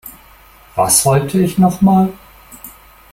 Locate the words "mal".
1.81-2.11